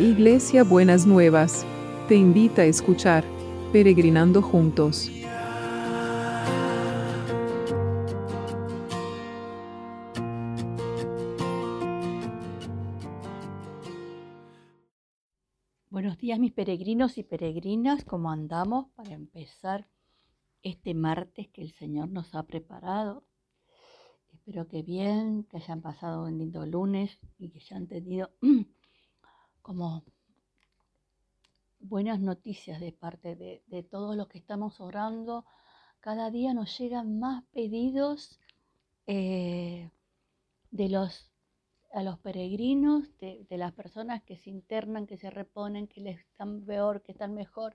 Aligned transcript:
Iglesia 0.00 0.64
Buenas 0.64 1.06
Nuevas, 1.06 1.66
te 2.08 2.14
invita 2.14 2.62
a 2.62 2.64
escuchar 2.64 3.22
Peregrinando 3.70 4.40
Juntos. 4.40 5.10
Buenos 15.90 16.16
días 16.16 16.38
mis 16.38 16.52
peregrinos 16.52 17.18
y 17.18 17.22
peregrinas, 17.22 18.02
¿cómo 18.06 18.30
andamos 18.30 18.86
para 18.96 19.12
empezar 19.12 19.86
este 20.62 20.94
martes 20.94 21.48
que 21.48 21.60
el 21.60 21.72
Señor 21.72 22.08
nos 22.08 22.34
ha 22.34 22.44
preparado? 22.44 23.26
Espero 24.32 24.66
que 24.66 24.80
bien, 24.80 25.44
que 25.44 25.58
hayan 25.58 25.82
pasado 25.82 26.24
un 26.24 26.38
lindo 26.38 26.64
lunes 26.64 27.18
y 27.36 27.50
que 27.50 27.58
hayan 27.58 27.86
tenido 27.86 28.30
como 29.62 30.04
buenas 31.78 32.20
noticias 32.20 32.80
de 32.80 32.92
parte 32.92 33.36
de, 33.36 33.82
todos 33.82 34.16
los 34.16 34.28
que 34.28 34.38
estamos 34.38 34.80
orando. 34.80 35.44
Cada 36.00 36.30
día 36.30 36.54
nos 36.54 36.78
llegan 36.78 37.18
más 37.18 37.44
pedidos 37.52 38.38
eh, 39.06 39.90
de 40.70 40.88
los 40.88 41.30
a 41.92 42.02
los 42.02 42.18
peregrinos, 42.18 43.16
de, 43.18 43.46
las 43.50 43.72
personas 43.72 44.22
que 44.22 44.36
se 44.36 44.50
internan, 44.50 45.06
que 45.06 45.16
se 45.16 45.30
reponen, 45.30 45.88
que 45.88 46.00
les 46.00 46.20
están 46.20 46.64
peor, 46.64 47.02
que 47.02 47.12
están 47.12 47.34
mejor. 47.34 47.74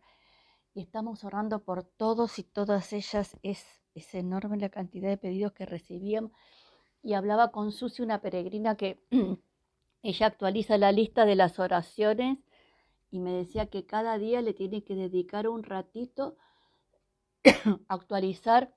Y 0.74 0.82
estamos 0.82 1.24
orando 1.24 1.64
por 1.64 1.84
todos 1.84 2.40
y 2.40 2.44
todas 2.44 2.94
ellas. 2.94 3.38
Es, 3.44 3.66
es 3.94 4.14
enorme 4.16 4.58
la 4.58 4.70
cantidad 4.70 5.10
de 5.10 5.18
pedidos 5.18 5.54
que 5.54 5.66
recibíamos. 5.66 6.32
Y 7.02 7.14
hablaba 7.14 7.52
con 7.52 7.72
Susi, 7.72 8.02
una 8.02 8.22
peregrina 8.22 8.76
que 8.76 9.04
ella 10.06 10.28
actualiza 10.28 10.78
la 10.78 10.92
lista 10.92 11.26
de 11.26 11.36
las 11.36 11.58
oraciones 11.58 12.38
y 13.10 13.20
me 13.20 13.34
decía 13.34 13.72
que 13.72 13.88
cada 13.88 14.20
día 14.20 14.44
le 14.44 14.54
tiene 14.54 14.84
que 14.84 14.94
dedicar 14.94 15.48
un 15.48 15.64
ratito 15.64 16.38
a 17.44 17.50
actualizar 17.90 18.76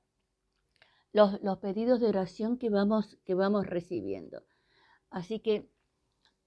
los, 1.12 1.38
pedidos 1.58 2.00
de 2.00 2.06
oración 2.06 2.56
que 2.56 2.70
vamos, 2.70 3.18
que 3.26 3.34
vamos 3.34 3.66
recibiendo. 3.66 4.44
Así 5.10 5.40
que 5.40 5.68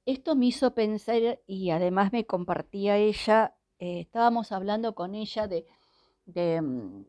esto 0.08 0.36
me 0.36 0.48
hizo 0.48 0.74
pensar 0.74 1.40
y 1.46 1.70
además 1.70 2.12
me 2.12 2.26
compartía 2.26 2.98
ella, 2.98 3.56
eh, 3.78 4.00
estábamos 4.00 4.52
hablando 4.52 4.96
con 4.96 5.14
ella 5.14 5.48
de, 5.48 5.68
de 6.26 6.60
mm, 6.60 7.06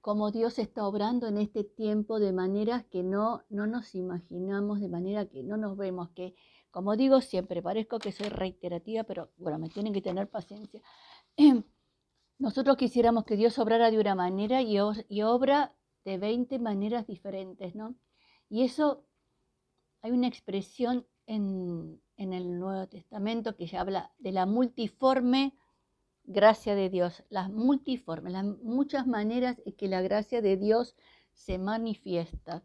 cómo 0.00 0.30
Dios 0.30 0.58
está 0.58 0.86
obrando 0.86 1.28
en 1.28 1.38
este 1.38 1.64
tiempo 1.64 2.18
de 2.20 2.32
maneras 2.32 2.84
que 2.84 3.02
no, 3.02 3.44
no 3.48 3.66
nos 3.66 3.94
imaginamos, 3.94 4.80
de 4.80 4.88
manera 4.88 5.26
que 5.26 5.42
no 5.42 5.56
nos 5.56 5.76
vemos, 5.76 6.10
que 6.10 6.34
como 6.70 6.96
digo 6.96 7.20
siempre, 7.20 7.62
parezco 7.62 7.98
que 7.98 8.12
soy 8.12 8.28
reiterativa, 8.28 9.04
pero 9.04 9.30
bueno, 9.36 9.58
me 9.58 9.68
tienen 9.68 9.92
que 9.92 10.02
tener 10.02 10.28
paciencia. 10.28 10.80
Nosotros 12.38 12.76
quisiéramos 12.76 13.24
que 13.24 13.36
Dios 13.36 13.58
obrara 13.58 13.90
de 13.90 13.98
una 13.98 14.14
manera 14.14 14.62
y, 14.62 14.78
obra 14.78 15.74
de 16.04 16.18
20 16.18 16.58
maneras 16.58 17.06
diferentes, 17.06 17.74
¿no? 17.74 17.96
Y 18.48 18.62
eso, 18.62 19.04
hay 20.00 20.12
una 20.12 20.28
expresión 20.28 21.06
en, 21.26 22.00
en 22.16 22.32
el 22.32 22.58
Nuevo 22.58 22.88
Testamento 22.88 23.56
que 23.56 23.66
ya 23.66 23.80
habla 23.80 24.12
de 24.18 24.32
la 24.32 24.46
multiforme 24.46 25.54
gracia 26.30 26.74
de 26.74 26.88
Dios, 26.90 27.24
las 27.28 27.50
multiformes, 27.50 28.32
las 28.32 28.44
muchas 28.44 29.06
maneras 29.06 29.60
en 29.64 29.72
que 29.74 29.88
la 29.88 30.00
gracia 30.00 30.40
de 30.40 30.56
Dios 30.56 30.96
se 31.32 31.58
manifiesta. 31.58 32.62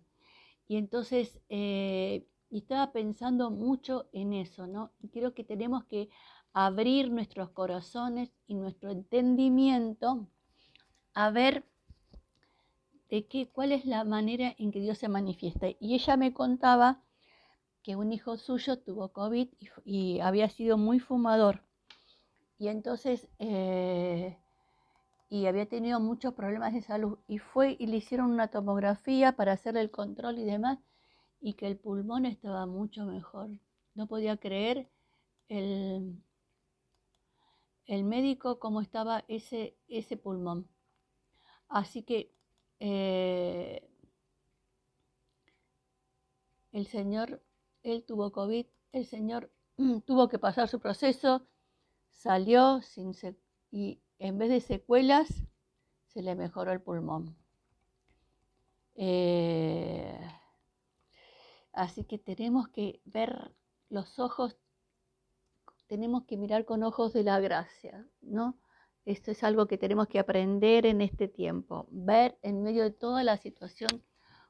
Y 0.68 0.78
entonces, 0.78 1.40
eh, 1.50 2.28
estaba 2.52 2.92
pensando 2.92 3.52
mucho 3.52 4.08
en 4.14 4.34
eso, 4.34 4.68
¿no? 4.68 4.92
Y 5.02 5.10
creo 5.10 5.34
que 5.34 5.44
tenemos 5.44 5.84
que 5.86 6.10
abrir 6.54 7.12
nuestros 7.12 7.50
corazones 7.50 8.32
y 8.48 8.56
nuestro 8.56 8.92
entendimiento 8.92 10.28
a 11.14 11.30
ver 11.32 11.66
de 13.10 13.26
qué, 13.26 13.50
cuál 13.50 13.72
es 13.72 13.86
la 13.86 14.04
manera 14.04 14.56
en 14.58 14.72
que 14.72 14.80
Dios 14.80 14.98
se 15.00 15.10
manifiesta. 15.10 15.68
Y 15.80 15.96
ella 15.96 16.18
me 16.18 16.34
contaba 16.34 17.02
que 17.84 17.96
un 17.96 18.14
hijo 18.14 18.38
suyo 18.38 18.80
tuvo 18.80 19.10
COVID 19.10 19.50
y 19.84 20.20
había 20.20 20.50
sido 20.50 20.78
muy 20.78 21.00
fumador. 21.00 21.65
Y 22.58 22.70
entonces, 22.70 23.28
eh, 23.40 24.38
y 25.30 25.46
había 25.48 25.68
tenido 25.68 26.00
muchos 26.00 26.34
problemas 26.34 26.74
de 26.74 26.82
salud. 26.82 27.18
Y 27.28 27.40
fue 27.40 27.76
y 27.80 27.88
le 27.88 27.98
hicieron 27.98 28.32
una 28.32 28.48
tomografía 28.50 29.34
para 29.34 29.54
hacerle 29.54 29.82
el 29.82 29.92
control 29.92 30.40
y 30.40 30.46
demás, 30.46 30.80
y 31.42 31.54
que 31.54 31.68
el 31.68 31.78
pulmón 31.78 32.26
estaba 32.26 32.66
mucho 32.66 33.06
mejor. 33.06 33.50
No 33.94 34.08
podía 34.08 34.38
creer 34.38 34.90
el, 35.50 36.22
el 37.88 38.04
médico 38.04 38.60
cómo 38.60 38.82
estaba 38.82 39.24
ese, 39.28 39.76
ese 39.88 40.18
pulmón. 40.18 40.68
Así 41.68 42.04
que 42.04 42.32
eh, 42.80 43.88
el 46.72 46.88
Señor, 46.88 47.42
él 47.84 48.04
tuvo 48.06 48.32
COVID, 48.32 48.66
el 48.92 49.06
Señor 49.06 49.52
tuvo 50.06 50.30
que 50.30 50.40
pasar 50.40 50.68
su 50.68 50.80
proceso, 50.80 51.46
Salió 52.26 52.82
sin 52.82 53.12
y 53.70 54.02
en 54.18 54.40
vez 54.40 54.50
de 54.50 54.60
secuelas 54.60 55.28
se 56.08 56.24
le 56.24 56.34
mejoró 56.34 56.72
el 56.72 56.82
pulmón. 56.82 57.38
Eh, 58.96 60.20
así 61.72 62.04
que 62.04 62.18
tenemos 62.18 62.68
que 62.70 63.00
ver 63.06 63.54
los 63.90 64.18
ojos, 64.18 64.58
tenemos 65.86 66.26
que 66.26 66.36
mirar 66.36 66.66
con 66.66 66.82
ojos 66.82 67.14
de 67.14 67.24
la 67.24 67.40
gracia, 67.40 68.08
¿no? 68.22 68.58
Esto 69.06 69.30
es 69.30 69.44
algo 69.44 69.68
que 69.68 69.78
tenemos 69.78 70.08
que 70.08 70.18
aprender 70.18 70.88
en 70.88 71.02
este 71.02 71.28
tiempo, 71.28 71.86
ver 71.92 72.40
en 72.42 72.64
medio 72.64 72.82
de 72.86 72.92
toda 72.92 73.24
la 73.24 73.38
situación 73.38 74.04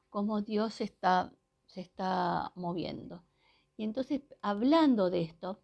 cómo 0.08 0.40
Dios 0.40 0.80
está, 0.80 1.30
se 1.66 1.82
está 1.82 2.52
moviendo. 2.54 3.22
Y 3.76 3.84
entonces, 3.84 4.22
hablando 4.40 5.10
de 5.10 5.20
esto, 5.20 5.60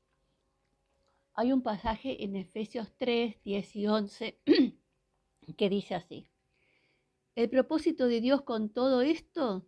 hay 1.34 1.52
un 1.52 1.62
pasaje 1.62 2.24
en 2.24 2.36
Efesios 2.36 2.92
3, 2.98 3.36
10 3.44 3.76
y 3.76 3.86
11 3.86 4.38
que 5.56 5.68
dice 5.68 5.94
así. 5.94 6.28
El 7.34 7.48
propósito 7.48 8.06
de 8.06 8.20
Dios 8.20 8.42
con 8.42 8.68
todo 8.68 9.00
esto, 9.00 9.66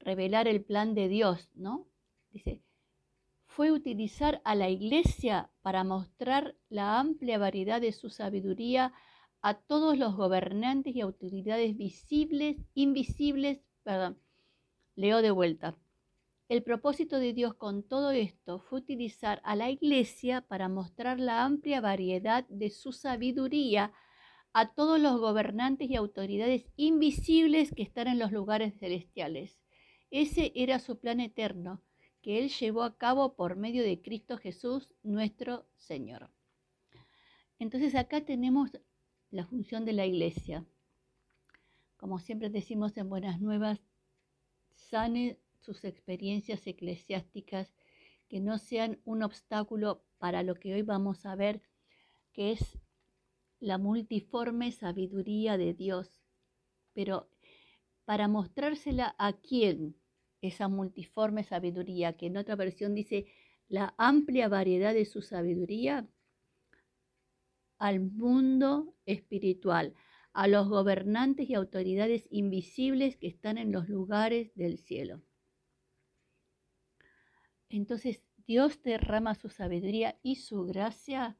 revelar 0.00 0.48
el 0.48 0.64
plan 0.64 0.94
de 0.94 1.08
Dios, 1.08 1.48
¿no? 1.54 1.86
Dice, 2.32 2.60
fue 3.46 3.70
utilizar 3.70 4.40
a 4.44 4.54
la 4.54 4.68
iglesia 4.68 5.50
para 5.62 5.84
mostrar 5.84 6.56
la 6.68 6.98
amplia 6.98 7.38
variedad 7.38 7.80
de 7.80 7.92
su 7.92 8.10
sabiduría 8.10 8.92
a 9.42 9.54
todos 9.54 9.96
los 9.96 10.16
gobernantes 10.16 10.94
y 10.94 11.00
autoridades 11.00 11.76
visibles, 11.76 12.56
invisibles, 12.74 13.60
perdón, 13.84 14.18
leo 14.96 15.22
de 15.22 15.30
vuelta. 15.30 15.76
El 16.50 16.64
propósito 16.64 17.20
de 17.20 17.32
Dios 17.32 17.54
con 17.54 17.84
todo 17.84 18.10
esto 18.10 18.58
fue 18.58 18.80
utilizar 18.80 19.40
a 19.44 19.54
la 19.54 19.70
iglesia 19.70 20.40
para 20.40 20.68
mostrar 20.68 21.20
la 21.20 21.44
amplia 21.44 21.80
variedad 21.80 22.44
de 22.48 22.70
su 22.70 22.90
sabiduría 22.90 23.92
a 24.52 24.74
todos 24.74 24.98
los 24.98 25.20
gobernantes 25.20 25.88
y 25.88 25.94
autoridades 25.94 26.66
invisibles 26.74 27.70
que 27.70 27.84
están 27.84 28.08
en 28.08 28.18
los 28.18 28.32
lugares 28.32 28.76
celestiales. 28.80 29.60
Ese 30.10 30.50
era 30.56 30.80
su 30.80 30.98
plan 30.98 31.20
eterno, 31.20 31.84
que 32.20 32.40
Él 32.40 32.48
llevó 32.48 32.82
a 32.82 32.98
cabo 32.98 33.36
por 33.36 33.54
medio 33.54 33.84
de 33.84 34.02
Cristo 34.02 34.36
Jesús, 34.36 34.92
nuestro 35.04 35.68
Señor. 35.76 36.30
Entonces 37.60 37.94
acá 37.94 38.24
tenemos 38.24 38.72
la 39.30 39.46
función 39.46 39.84
de 39.84 39.92
la 39.92 40.04
iglesia. 40.04 40.66
Como 41.96 42.18
siempre 42.18 42.50
decimos 42.50 42.96
en 42.96 43.08
Buenas 43.08 43.40
Nuevas, 43.40 43.78
sane 44.74 45.38
sus 45.60 45.84
experiencias 45.84 46.66
eclesiásticas 46.66 47.72
que 48.28 48.40
no 48.40 48.58
sean 48.58 49.00
un 49.04 49.22
obstáculo 49.22 50.04
para 50.18 50.42
lo 50.42 50.54
que 50.54 50.74
hoy 50.74 50.82
vamos 50.82 51.26
a 51.26 51.34
ver, 51.34 51.62
que 52.32 52.52
es 52.52 52.78
la 53.58 53.78
multiforme 53.78 54.72
sabiduría 54.72 55.58
de 55.58 55.74
Dios. 55.74 56.20
Pero 56.92 57.28
para 58.04 58.28
mostrársela 58.28 59.14
a 59.18 59.34
quién 59.34 59.96
esa 60.40 60.68
multiforme 60.68 61.44
sabiduría, 61.44 62.16
que 62.16 62.26
en 62.26 62.36
otra 62.36 62.56
versión 62.56 62.94
dice 62.94 63.26
la 63.68 63.94
amplia 63.98 64.48
variedad 64.48 64.94
de 64.94 65.04
su 65.04 65.22
sabiduría, 65.22 66.08
al 67.78 68.00
mundo 68.00 68.94
espiritual, 69.06 69.94
a 70.32 70.48
los 70.48 70.68
gobernantes 70.68 71.48
y 71.48 71.54
autoridades 71.54 72.26
invisibles 72.30 73.16
que 73.16 73.26
están 73.26 73.58
en 73.58 73.72
los 73.72 73.88
lugares 73.88 74.54
del 74.54 74.78
cielo. 74.78 75.22
Entonces 77.70 78.22
Dios 78.46 78.82
derrama 78.82 79.34
su 79.36 79.48
sabiduría 79.48 80.18
y 80.22 80.36
su 80.36 80.66
gracia 80.66 81.38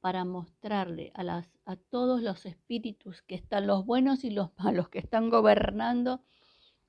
para 0.00 0.24
mostrarle 0.24 1.12
a, 1.14 1.44
todos 1.90 2.22
los 2.22 2.46
espíritus 2.46 3.20
que 3.22 3.34
están, 3.34 3.66
los 3.66 3.84
buenos 3.84 4.24
y 4.24 4.30
los 4.30 4.50
malos, 4.58 4.88
que 4.88 4.98
están 4.98 5.28
gobernando 5.28 6.22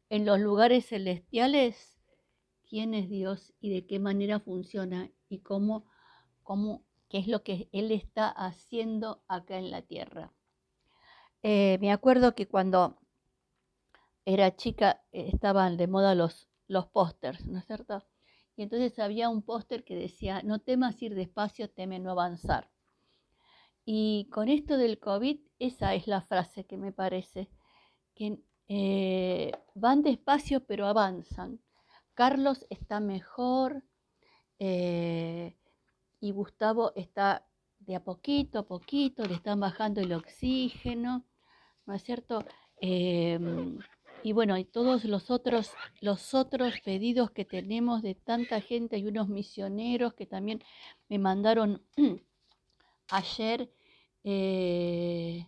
en 0.09 0.25
los 0.25 0.39
lugares 0.39 0.87
celestiales, 0.87 1.99
quién 2.67 2.93
es 2.93 3.09
Dios 3.09 3.53
y 3.59 3.69
de 3.73 3.85
qué 3.85 3.99
manera 3.99 4.39
funciona 4.39 5.11
y 5.27 5.39
cómo, 5.39 5.85
cómo 6.43 6.85
qué 7.09 7.17
es 7.17 7.27
lo 7.27 7.43
que 7.43 7.67
Él 7.73 7.91
está 7.91 8.29
haciendo 8.29 9.23
acá 9.27 9.57
en 9.57 9.71
la 9.71 9.81
tierra. 9.81 10.31
Eh, 11.43 11.77
me 11.81 11.91
acuerdo 11.91 12.33
que 12.33 12.47
cuando 12.47 12.97
era 14.23 14.55
chica 14.55 15.03
estaban 15.11 15.75
de 15.75 15.87
moda 15.87 16.15
los, 16.15 16.47
los 16.67 16.87
pósters, 16.87 17.45
¿no 17.45 17.59
es 17.59 17.65
cierto? 17.65 18.05
Y 18.56 18.63
entonces 18.63 19.00
había 19.00 19.30
un 19.30 19.42
póster 19.42 19.83
que 19.83 19.95
decía, 19.95 20.42
no 20.44 20.59
temas 20.59 21.01
ir 21.01 21.15
despacio, 21.15 21.69
teme 21.69 22.00
no 22.00 22.12
avanzar. 22.12 22.69
Y 23.86 24.27
con 24.31 24.50
esto 24.50 24.77
del 24.77 25.00
COVID, 25.00 25.39
esa 25.59 25.95
es 25.95 26.07
la 26.07 26.21
frase 26.21 26.65
que 26.65 26.77
me 26.77 26.92
parece, 26.92 27.50
que 28.15 28.39
eh, 28.68 29.51
van 29.74 30.01
despacio 30.01 30.65
pero 30.65 30.86
avanzan. 30.88 31.59
Carlos 32.13 32.65
está 32.69 33.00
mejor 33.00 33.83
eh, 34.59 35.57
y 36.19 36.31
Gustavo 36.31 36.94
está 36.95 37.48
de 37.80 37.95
a 37.95 38.03
poquito 38.03 38.59
a 38.59 38.68
poquito, 38.68 39.25
le 39.25 39.33
están 39.33 39.59
bajando 39.59 40.01
el 40.01 40.13
oxígeno, 40.13 41.25
¿no 41.86 41.94
es 41.94 42.03
cierto? 42.03 42.45
Em, 42.77 43.80
y 44.23 44.33
bueno, 44.33 44.57
y 44.57 44.65
todos 44.65 45.06
los 45.06 45.31
otros, 45.31 45.71
los 46.00 46.33
otros 46.33 46.73
pedidos 46.83 47.31
que 47.31 47.45
tenemos 47.45 48.01
de 48.01 48.15
tanta 48.15 48.62
gente, 48.62 48.95
hay 48.95 49.07
unos 49.07 49.29
misioneros 49.29 50.13
que 50.13 50.25
también 50.25 50.62
me 51.09 51.18
mandaron 51.18 51.81
ayer, 53.09 53.71
eh, 54.23 55.47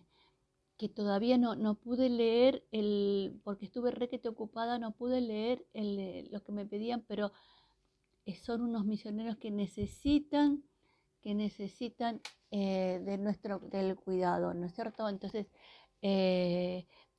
que 0.76 0.88
todavía 0.88 1.38
no, 1.38 1.54
no, 1.54 1.76
pude 1.76 2.08
leer, 2.08 2.64
el, 2.72 3.40
porque 3.44 3.66
estuve 3.66 3.92
requete 3.92 4.28
ocupada, 4.28 4.78
no 4.78 4.92
pude 4.92 5.20
leer 5.20 5.64
el, 5.72 5.98
eh, 5.98 6.28
lo 6.32 6.42
que 6.42 6.52
me 6.52 6.66
pedían, 6.66 7.04
pero 7.06 7.32
eh, 8.26 8.34
son 8.34 8.62
unos 8.62 8.84
misioneros 8.84 9.36
que 9.36 9.50
necesitan, 9.50 10.64
que 11.22 11.34
necesitan 11.34 12.20
de 12.50 13.18
nuestro, 13.18 13.58
del 13.58 13.96
cuidado, 13.96 14.54
¿no 14.54 14.66
es 14.66 14.74
cierto? 14.74 15.08
Entonces, 15.08 15.48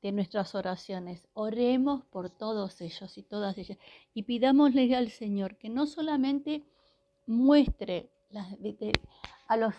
de 0.06 0.12
nuestras 0.12 0.54
oraciones. 0.54 1.28
Oremos 1.34 2.06
por 2.06 2.30
todos 2.30 2.80
ellos 2.80 3.18
y 3.18 3.24
todas 3.24 3.58
ellas 3.58 3.80
y 4.14 4.22
pidámosle 4.22 4.96
al 4.96 5.10
Señor 5.10 5.58
que 5.58 5.68
no 5.68 5.88
solamente 5.88 6.64
muestre 7.26 8.12
a, 9.48 9.58
los, 9.58 9.74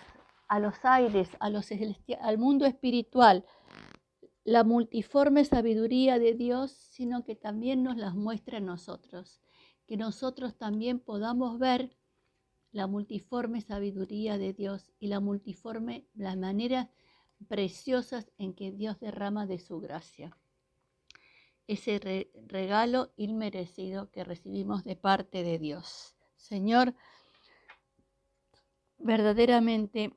a 0.49 0.58
los 0.58 0.75
aires, 0.82 1.28
al 1.38 2.38
mundo 2.38 2.67
espiritual, 2.67 3.44
la 4.43 4.64
multiforme 4.64 5.44
sabiduría 5.44 6.19
de 6.19 6.34
Dios, 6.34 6.72
sino 6.72 7.25
que 7.25 7.37
también 7.37 7.84
nos 7.84 7.96
las 7.96 8.17
muestre 8.17 8.56
a 8.56 8.61
nosotros, 8.61 9.40
que 9.87 9.96
nosotros 9.96 10.56
también 10.56 10.99
podamos 10.99 11.61
ver 11.61 11.96
la 12.72 12.88
multiforme 12.88 13.61
sabiduría 13.61 14.38
de 14.38 14.52
Dios 14.55 14.90
y 14.99 15.06
la 15.06 15.20
multiforme, 15.20 16.08
la 16.17 16.34
manera 16.34 16.90
preciosas 17.48 18.30
en 18.38 18.54
que 18.54 18.72
Dios 18.72 18.98
derrama 19.00 19.46
de 19.46 19.58
su 19.58 19.80
gracia. 19.80 20.36
Ese 21.66 22.30
regalo 22.46 23.12
inmerecido 23.16 24.10
que 24.10 24.24
recibimos 24.24 24.84
de 24.84 24.96
parte 24.96 25.42
de 25.42 25.58
Dios. 25.58 26.14
Señor, 26.36 26.94
verdaderamente 28.98 30.12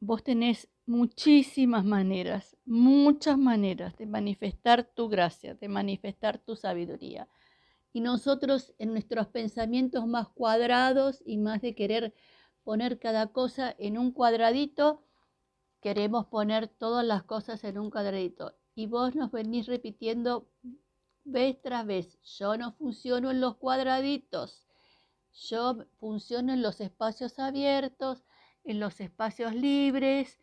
vos 0.00 0.22
tenés 0.22 0.68
muchísimas 0.86 1.84
maneras, 1.84 2.56
muchas 2.64 3.38
maneras 3.38 3.96
de 3.96 4.06
manifestar 4.06 4.84
tu 4.84 5.08
gracia, 5.08 5.54
de 5.54 5.68
manifestar 5.68 6.38
tu 6.38 6.56
sabiduría. 6.56 7.28
Y 7.92 8.00
nosotros 8.00 8.74
en 8.78 8.92
nuestros 8.92 9.28
pensamientos 9.28 10.06
más 10.06 10.28
cuadrados 10.28 11.22
y 11.24 11.38
más 11.38 11.60
de 11.60 11.74
querer 11.74 12.14
poner 12.64 12.98
cada 12.98 13.28
cosa 13.28 13.74
en 13.78 13.98
un 13.98 14.12
cuadradito, 14.12 15.04
queremos 15.82 16.26
poner 16.26 16.68
todas 16.68 17.04
las 17.04 17.24
cosas 17.24 17.62
en 17.64 17.76
un 17.76 17.90
cuadradito 17.90 18.54
y 18.74 18.86
vos 18.86 19.14
nos 19.14 19.32
venís 19.32 19.66
repitiendo 19.66 20.48
vez 21.24 21.60
tras 21.60 21.84
vez, 21.84 22.18
yo 22.38 22.56
no 22.56 22.72
funciono 22.72 23.30
en 23.30 23.40
los 23.40 23.56
cuadraditos, 23.56 24.66
yo 25.50 25.84
funciono 25.98 26.52
en 26.52 26.62
los 26.62 26.80
espacios 26.80 27.38
abiertos, 27.38 28.24
en 28.64 28.80
los 28.80 29.00
espacios 29.00 29.54
libres 29.54 30.38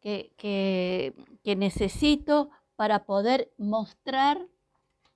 que, 0.00 0.32
que 1.42 1.56
necesito 1.56 2.50
para 2.76 3.04
poder 3.04 3.52
mostrar 3.58 4.46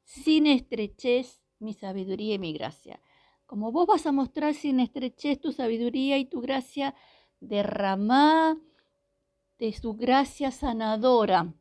sin 0.02 0.46
estrechez 0.46 1.40
mi 1.58 1.72
sabiduría 1.72 2.34
y 2.34 2.38
mi 2.38 2.52
gracia. 2.52 3.00
Como 3.46 3.70
vos 3.70 3.86
vas 3.86 4.06
a 4.06 4.12
mostrar 4.12 4.54
sin 4.54 4.80
estrechez 4.80 5.40
tu 5.40 5.52
sabiduría 5.52 6.18
y 6.18 6.24
tu 6.24 6.40
gracia, 6.40 6.94
derramá 7.40 8.58
de 9.58 9.72
su 9.72 9.94
gracia 9.94 10.50
sanadora 10.50 11.52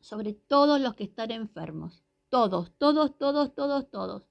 sobre 0.00 0.32
todos 0.32 0.80
los 0.80 0.94
que 0.94 1.04
están 1.04 1.30
enfermos. 1.30 2.02
Todos, 2.28 2.72
todos, 2.78 3.16
todos, 3.18 3.54
todos, 3.54 3.90
todos. 3.90 4.28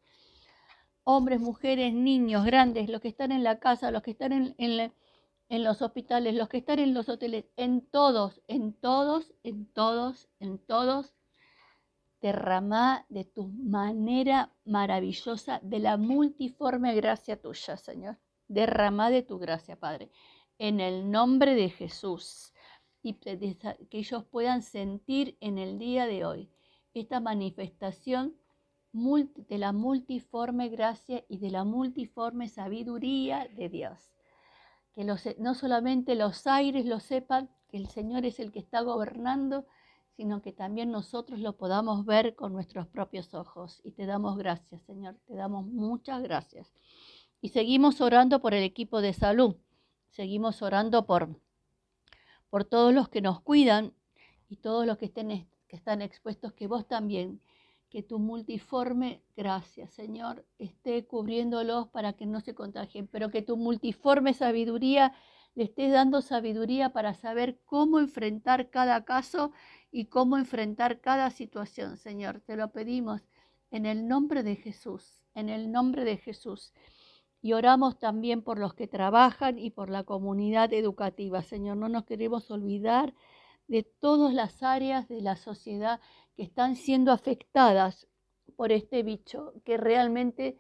Hombres, 1.04 1.40
mujeres, 1.40 1.94
niños, 1.94 2.46
grandes, 2.46 2.90
los 2.90 3.00
que 3.00 3.08
están 3.10 3.32
en 3.32 3.44
la 3.44 3.60
casa, 3.60 3.92
los 3.92 4.02
que 4.02 4.12
están 4.12 4.32
en, 4.32 4.56
en, 4.58 5.64
los 5.64 5.82
hospitales, 5.82 6.34
los 6.34 6.50
que 6.50 6.58
están 6.58 6.80
en 6.80 6.94
los 6.94 7.08
hoteles, 7.10 7.46
en 7.58 7.82
todos, 7.82 8.42
en 8.48 8.74
todos, 8.74 9.34
en 9.44 9.68
todos, 9.68 10.28
en 10.40 10.58
todos, 10.58 11.14
derramá 12.22 13.06
de 13.10 13.24
tu 13.24 13.48
manera 13.50 14.52
maravillosa, 14.66 15.60
de 15.62 15.80
la 15.80 15.98
multiforme 15.98 16.96
gracia 16.96 17.40
tuya, 17.40 17.78
Señor. 17.78 18.18
Derramá 18.48 19.12
de 19.12 19.22
tu 19.22 19.38
gracia, 19.38 19.76
Padre. 19.76 20.10
En 20.58 20.80
el 20.80 21.12
nombre 21.12 21.54
de 21.54 21.70
Jesús 21.70 22.55
y 23.06 23.14
que 23.14 24.00
ellos 24.00 24.26
puedan 24.26 24.64
sentir 24.64 25.38
en 25.40 25.60
el 25.60 25.78
día 25.78 26.08
de 26.08 26.26
hoy 26.26 26.50
esta 26.94 27.20
manifestación 27.20 28.36
de 28.92 29.58
la 29.58 29.74
multiforme 29.74 30.70
gracia 30.70 31.24
y 31.28 31.38
de 31.38 31.52
la 31.52 31.66
multiforme 31.66 32.48
sabiduría 32.48 33.48
de 33.56 33.70
Dios. 33.70 34.12
Que 34.94 35.04
no 35.04 35.54
solamente 35.54 36.16
los 36.16 36.48
aires 36.48 36.86
lo 36.86 37.00
sepan, 37.00 37.50
que 37.68 37.78
el 37.78 37.90
Señor 37.90 38.26
es 38.26 38.40
el 38.40 38.52
que 38.52 38.60
está 38.60 38.82
gobernando, 38.82 39.68
sino 40.16 40.42
que 40.42 40.54
también 40.54 40.92
nosotros 40.92 41.40
lo 41.40 41.58
podamos 41.58 42.06
ver 42.06 42.36
con 42.36 42.54
nuestros 42.54 42.88
propios 42.88 43.34
ojos. 43.34 43.82
Y 43.84 43.92
te 43.92 44.06
damos 44.06 44.38
gracias, 44.38 44.82
Señor, 44.84 45.16
te 45.28 45.36
damos 45.36 45.68
muchas 45.68 46.24
gracias. 46.24 46.74
Y 47.42 47.50
seguimos 47.50 48.02
orando 48.02 48.42
por 48.42 48.54
el 48.54 48.64
equipo 48.64 49.02
de 49.02 49.14
salud, 49.14 49.58
seguimos 50.10 50.62
orando 50.62 51.06
por 51.06 51.38
por 52.56 52.64
todos 52.64 52.94
los 52.94 53.10
que 53.10 53.20
nos 53.20 53.42
cuidan 53.42 53.94
y 54.48 54.56
todos 54.56 54.86
los 54.88 54.98
que, 54.98 55.12
están 55.68 56.02
expuestos, 56.02 56.54
que 56.54 56.68
vos 56.68 56.88
también, 56.88 57.42
que 57.90 58.02
tu 58.02 58.18
multiforme 58.18 59.22
gracia, 59.36 59.90
Señor, 59.90 60.46
esté 60.58 61.06
cubriéndolos 61.06 61.90
para 61.90 62.14
que 62.14 62.26
no 62.26 62.40
se 62.40 62.56
contagien, 62.56 63.08
pero 63.08 63.30
que 63.30 63.42
tu 63.42 63.58
multiforme 63.58 64.34
sabiduría 64.34 65.12
le 65.54 65.66
estés 65.66 65.92
dando 65.92 66.22
sabiduría 66.22 66.94
para 66.94 67.14
saber 67.14 67.60
cómo 67.66 68.00
enfrentar 68.00 68.70
cada 68.70 69.04
caso 69.04 69.52
y 69.92 70.06
cómo 70.06 70.38
enfrentar 70.38 71.02
cada 71.02 71.32
situación, 71.32 71.98
Señor. 71.98 72.40
Te 72.40 72.56
lo 72.56 72.72
pedimos 72.72 73.22
en 73.70 73.86
el 73.86 74.08
nombre 74.08 74.44
de 74.44 74.56
Jesús, 74.56 75.26
en 75.34 75.50
el 75.50 75.74
nombre 75.74 76.06
de 76.06 76.16
Jesús. 76.16 76.72
Y 77.46 77.54
oramos 77.54 78.00
también 78.00 78.42
por 78.42 78.58
los 78.58 78.74
que 78.74 78.88
trabajan 78.88 79.60
y 79.60 79.70
por 79.70 79.92
la 79.92 80.04
comunidad 80.04 80.74
educativa. 80.74 81.44
Señor, 81.44 81.78
no 81.78 81.90
nos 81.90 82.04
queremos 82.06 82.50
olvidar 82.50 83.14
de 83.68 83.84
todas 83.84 84.34
las 84.34 84.64
áreas 84.64 85.08
de 85.08 85.22
la 85.22 85.36
sociedad 85.36 86.02
que 86.36 86.42
están 86.42 86.76
siendo 86.76 87.12
afectadas 87.12 88.08
por 88.56 88.72
este 88.72 89.04
bicho, 89.04 89.54
que 89.64 89.78
realmente 89.78 90.58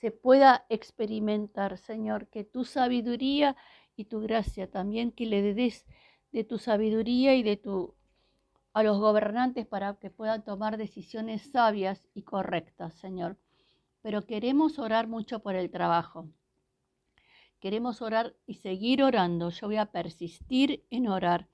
se 0.00 0.12
pueda 0.12 0.64
experimentar, 0.68 1.76
Señor, 1.76 2.28
que 2.28 2.44
tu 2.44 2.64
sabiduría 2.64 3.56
y 3.96 4.04
tu 4.04 4.20
gracia 4.20 4.70
también, 4.70 5.10
que 5.10 5.26
le 5.26 5.42
des 5.42 5.86
de 6.30 6.44
tu 6.44 6.58
sabiduría 6.58 7.34
y 7.34 7.42
de 7.42 7.56
tu 7.56 7.96
a 8.74 8.84
los 8.84 9.00
gobernantes 9.00 9.66
para 9.66 9.96
que 9.96 10.08
puedan 10.08 10.44
tomar 10.44 10.76
decisiones 10.76 11.50
sabias 11.50 12.06
y 12.14 12.22
correctas, 12.22 12.94
Señor 12.94 13.36
pero 14.02 14.26
queremos 14.26 14.78
orar 14.78 15.08
mucho 15.08 15.40
por 15.40 15.54
el 15.54 15.70
trabajo. 15.70 16.28
Queremos 17.60 18.02
orar 18.02 18.36
y 18.46 18.54
seguir 18.54 19.02
orando. 19.02 19.50
Yo 19.50 19.66
voy 19.66 19.76
a 19.76 19.86
persistir 19.86 20.84
en 20.90 21.08
orar 21.08 21.48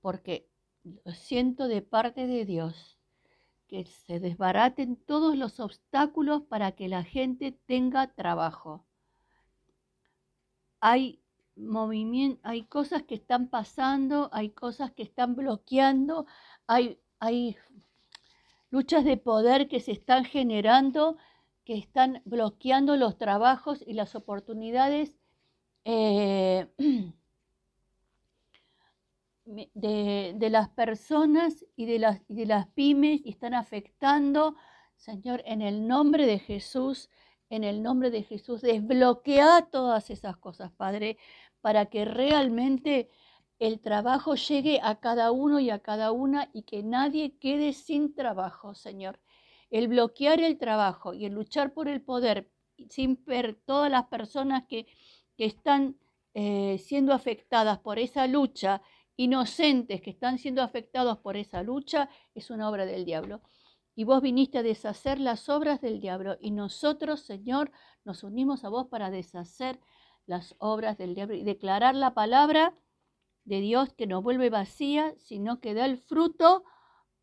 porque 0.00 0.48
lo 0.82 1.12
siento 1.12 1.68
de 1.68 1.82
parte 1.82 2.26
de 2.26 2.44
Dios 2.44 2.98
que 3.68 3.84
se 3.84 4.18
desbaraten 4.18 4.96
todos 4.96 5.36
los 5.36 5.60
obstáculos 5.60 6.42
para 6.42 6.72
que 6.72 6.88
la 6.88 7.04
gente 7.04 7.52
tenga 7.66 8.12
trabajo. 8.14 8.84
Hay 10.80 11.22
movimiento, 11.54 12.40
hay 12.42 12.64
cosas 12.64 13.04
que 13.04 13.14
están 13.14 13.48
pasando, 13.48 14.28
hay 14.32 14.50
cosas 14.50 14.90
que 14.90 15.04
están 15.04 15.36
bloqueando, 15.36 16.26
hay, 16.66 16.98
hay 17.20 17.56
luchas 18.70 19.04
de 19.04 19.16
poder 19.16 19.68
que 19.68 19.80
se 19.80 19.92
están 19.92 20.24
generando 20.24 21.16
que 21.64 21.78
están 21.78 22.22
bloqueando 22.24 22.96
los 22.96 23.16
trabajos 23.16 23.84
y 23.86 23.92
las 23.92 24.14
oportunidades 24.16 25.16
eh, 25.84 26.66
de, 29.44 30.48
las 30.50 30.68
personas 30.70 31.64
y 31.76 31.86
de 31.86 31.98
las, 31.98 32.22
y 32.28 32.34
de 32.34 32.46
las 32.46 32.66
pymes 32.68 33.20
y 33.24 33.30
están 33.30 33.54
afectando, 33.54 34.56
Señor, 34.96 35.42
en 35.46 35.62
el 35.62 35.86
nombre 35.86 36.26
de 36.26 36.38
Jesús, 36.38 37.08
en 37.48 37.64
el 37.64 37.82
nombre 37.82 38.10
de 38.10 38.22
Jesús, 38.22 38.62
desbloquea 38.62 39.68
todas 39.70 40.10
esas 40.10 40.36
cosas, 40.36 40.72
Padre, 40.72 41.18
para 41.60 41.86
que 41.86 42.04
realmente 42.04 43.10
el 43.60 43.78
trabajo 43.78 44.34
llegue 44.34 44.80
a 44.82 44.96
cada 44.96 45.30
uno 45.30 45.60
y 45.60 45.68
a 45.70 45.78
cada 45.78 46.12
una 46.12 46.48
y 46.54 46.62
que 46.62 46.82
nadie 46.82 47.36
quede 47.38 47.74
sin 47.74 48.14
trabajo, 48.14 48.74
Señor. 48.74 49.20
El 49.70 49.86
bloquear 49.86 50.40
el 50.40 50.58
trabajo 50.58 51.12
y 51.12 51.26
el 51.26 51.34
luchar 51.34 51.74
por 51.74 51.86
el 51.86 52.00
poder 52.00 52.50
sin 52.88 53.22
ver 53.26 53.60
todas 53.66 53.90
las 53.90 54.06
personas 54.06 54.64
que, 54.66 54.86
que 55.36 55.44
están 55.44 55.96
eh, 56.32 56.78
siendo 56.78 57.12
afectadas 57.12 57.78
por 57.78 57.98
esa 57.98 58.26
lucha 58.26 58.80
inocentes 59.16 60.00
que 60.00 60.08
están 60.08 60.38
siendo 60.38 60.62
afectados 60.62 61.18
por 61.18 61.36
esa 61.36 61.62
lucha 61.62 62.08
es 62.34 62.48
una 62.48 62.70
obra 62.70 62.86
del 62.86 63.04
diablo. 63.04 63.42
Y 63.94 64.04
vos 64.04 64.22
viniste 64.22 64.56
a 64.56 64.62
deshacer 64.62 65.20
las 65.20 65.50
obras 65.50 65.82
del 65.82 66.00
diablo 66.00 66.38
y 66.40 66.52
nosotros, 66.52 67.20
Señor, 67.20 67.70
nos 68.06 68.24
unimos 68.24 68.64
a 68.64 68.70
vos 68.70 68.86
para 68.86 69.10
deshacer 69.10 69.78
las 70.24 70.54
obras 70.58 70.96
del 70.96 71.14
diablo 71.14 71.34
y 71.34 71.44
declarar 71.44 71.94
la 71.94 72.14
palabra 72.14 72.72
de 73.50 73.60
Dios 73.60 73.92
que 73.92 74.06
no 74.06 74.22
vuelve 74.22 74.48
vacía, 74.48 75.12
sino 75.18 75.60
que 75.60 75.74
da 75.74 75.84
el 75.84 75.98
fruto 75.98 76.62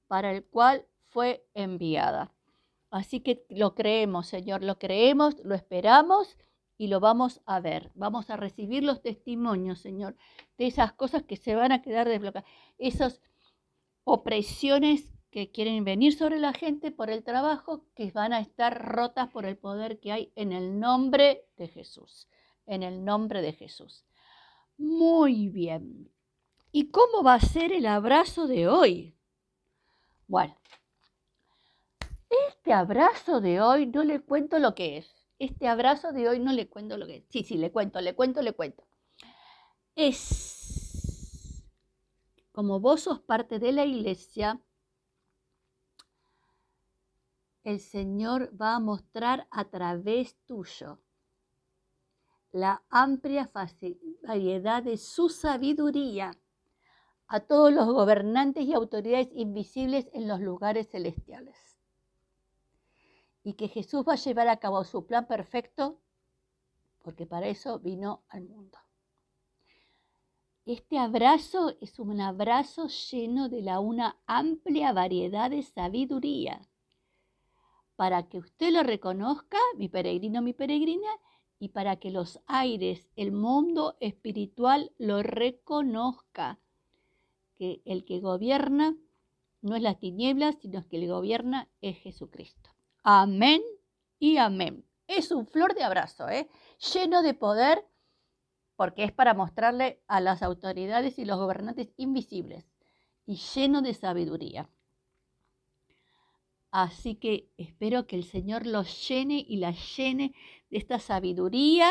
para 0.08 0.32
el 0.32 0.44
cual 0.44 0.86
fue 1.08 1.48
enviada. 1.54 2.34
Así 2.92 3.22
que 3.22 3.46
lo 3.50 3.76
creemos, 3.76 4.28
Señor, 4.28 4.62
lo 4.62 4.78
creemos, 4.78 5.40
lo 5.46 5.56
esperamos 5.56 6.38
y 6.78 6.88
lo 6.88 7.00
vamos 7.00 7.40
a 7.46 7.62
ver. 7.62 7.92
Vamos 7.96 8.30
a 8.30 8.36
recibir 8.36 8.84
los 8.84 9.02
testimonios, 9.02 9.80
Señor, 9.80 10.18
de 10.58 10.68
esas 10.68 10.92
cosas 10.92 11.24
que 11.24 11.38
se 11.38 11.56
van 11.56 11.72
a 11.72 11.82
quedar 11.82 12.10
desbloqueadas, 12.10 12.50
esas 12.78 13.22
opresiones 14.04 15.14
que 15.32 15.50
quieren 15.50 15.86
venir 15.86 16.14
sobre 16.14 16.40
la 16.40 16.52
gente 16.52 16.92
por 16.92 17.10
el 17.10 17.24
trabajo, 17.24 17.86
que 17.96 18.12
van 18.12 18.34
a 18.34 18.42
estar 18.42 18.86
rotas 18.86 19.30
por 19.30 19.46
el 19.46 19.58
poder 19.58 20.02
que 20.02 20.12
hay 20.12 20.34
en 20.36 20.52
el 20.52 20.78
nombre 20.78 21.46
de 21.56 21.70
Jesús, 21.70 22.28
en 22.66 22.84
el 22.84 23.06
nombre 23.06 23.42
de 23.42 23.54
Jesús. 23.54 24.06
Muy 24.78 25.48
bien. 25.48 26.12
¿Y 26.80 26.92
cómo 26.92 27.24
va 27.24 27.34
a 27.34 27.40
ser 27.40 27.72
el 27.72 27.88
abrazo 27.88 28.46
de 28.46 28.68
hoy? 28.68 29.18
Bueno, 30.28 30.56
este 32.52 32.72
abrazo 32.72 33.42
de 33.42 33.62
hoy 33.62 33.88
no 33.88 34.04
le 34.04 34.22
cuento 34.22 34.60
lo 34.60 34.76
que 34.76 34.98
es 34.98 35.12
este 35.40 35.68
abrazo 35.68 36.12
de 36.12 36.30
hoy 36.30 36.40
no 36.40 36.54
le 36.54 36.70
cuento 36.70 36.96
lo 36.98 37.08
que 37.08 37.18
es. 37.18 37.26
Sí, 37.30 37.44
sí, 37.44 37.58
le 37.58 37.72
cuento, 37.72 38.00
le 38.00 38.14
cuento, 38.14 38.44
le 38.44 38.54
cuento. 38.54 38.84
Es 39.96 41.64
como 42.52 42.80
vos 42.80 43.02
sos 43.02 43.22
parte 43.22 43.58
de 43.58 43.72
la 43.72 43.84
iglesia, 43.84 44.62
el 47.64 47.80
Señor 47.80 48.52
va 48.56 48.76
a 48.76 48.80
mostrar 48.80 49.48
a 49.50 49.66
través 49.66 50.36
tuyo 50.46 51.00
la 52.52 52.84
amplia 52.92 53.50
variedad 54.22 54.84
de 54.84 54.98
su 54.98 55.30
sabiduría 55.30 56.38
a 57.28 57.42
todos 57.42 57.74
los 57.74 57.88
gobernantes 57.88 58.66
y 58.66 58.74
autoridades 58.74 59.30
invisibles 59.34 60.10
en 60.14 60.28
los 60.28 60.40
lugares 60.40 60.90
celestiales. 60.90 61.78
Y 63.44 63.54
que 63.54 63.68
Jesús 63.68 64.04
va 64.08 64.14
a 64.14 64.18
llevar 64.18 64.48
a 64.48 64.58
cabo 64.58 64.84
su 64.84 65.06
plan 65.06 65.28
perfecto 65.28 66.00
porque 67.08 67.26
para 67.26 67.48
eso 67.48 67.80
vino 67.80 68.26
al 68.28 68.44
mundo. 68.44 68.78
Este 70.66 70.98
abrazo 70.98 71.78
es 71.80 72.00
un 72.00 72.20
abrazo 72.20 72.90
lleno 72.90 73.48
de 73.48 73.62
la 73.62 73.80
una 73.80 74.18
amplia 74.26 74.92
variedad 74.92 75.50
de 75.50 75.64
sabiduría. 75.64 76.68
Para 77.96 78.28
que 78.28 78.40
usted 78.40 78.74
lo 78.74 78.84
reconozca, 78.84 79.58
mi 79.78 79.88
peregrino, 79.88 80.42
mi 80.42 80.52
peregrina, 80.52 81.08
y 81.60 81.70
para 81.70 81.96
que 81.96 82.12
los 82.12 82.42
aires, 82.46 83.08
el 83.16 83.32
mundo 83.32 83.96
espiritual 84.02 84.92
lo 84.98 85.24
reconozca, 85.24 86.60
que 87.58 87.82
el 87.86 88.06
que 88.06 88.20
gobierna 88.20 88.96
no 89.62 89.76
es 89.76 89.82
las 89.82 90.00
tinieblas, 90.00 90.56
sino 90.62 90.88
que 90.88 90.98
el 90.98 91.04
que 91.04 91.10
gobierna 91.10 91.70
es 91.82 91.98
Jesucristo. 91.98 92.70
Amén 93.04 93.62
y 94.20 94.38
amén. 94.38 94.86
Es 95.08 95.32
un 95.32 95.48
flor 95.48 95.74
de 95.74 95.84
abrazo, 95.84 96.28
¿eh? 96.30 96.50
lleno 96.94 97.22
de 97.22 97.34
poder, 97.34 97.86
porque 98.76 99.04
es 99.04 99.12
para 99.12 99.34
mostrarle 99.34 100.04
a 100.08 100.20
las 100.20 100.44
autoridades 100.44 101.18
y 101.18 101.26
los 101.26 101.38
gobernantes 101.38 101.94
invisibles, 101.98 102.66
y 103.26 103.36
lleno 103.36 103.82
de 103.82 103.94
sabiduría. 103.94 104.70
Así 106.72 107.16
que 107.16 107.50
espero 107.58 108.08
que 108.08 108.18
el 108.18 108.26
Señor 108.26 108.66
los 108.68 109.08
llene 109.08 109.44
y 109.48 109.58
las 109.58 109.96
llene 109.96 110.34
de 110.70 110.78
esta 110.78 111.00
sabiduría 111.00 111.90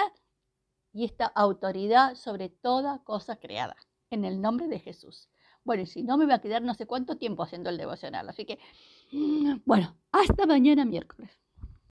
y 0.93 1.05
esta 1.05 1.27
autoridad 1.27 2.15
sobre 2.15 2.51
toda 2.51 3.03
cosa 3.03 3.37
creada, 3.37 3.77
en 4.11 4.25
el 4.25 4.41
nombre 4.41 4.69
de 4.69 4.79
Jesús. 4.79 5.29
Bueno, 5.67 5.83
y 5.83 5.87
si 5.87 6.05
no, 6.05 6.17
me 6.17 6.27
voy 6.27 6.35
a 6.35 6.39
quedar 6.39 6.63
no 6.63 6.75
sé 6.75 6.87
cuánto 6.87 7.19
tiempo 7.19 7.43
haciendo 7.43 7.71
el 7.71 7.77
devocional. 7.77 8.29
Así 8.29 8.45
que, 8.47 8.59
bueno, 9.65 9.97
hasta 10.13 10.47
mañana 10.47 10.85
miércoles. 10.85 11.46